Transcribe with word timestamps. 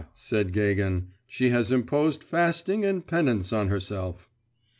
said 0.15 0.51
Gagin; 0.51 1.09
'she 1.27 1.49
has 1.49 1.71
imposed 1.71 2.23
fasting 2.23 2.83
and 2.85 3.05
penance 3.05 3.53
on 3.53 3.67
herself. 3.67 4.31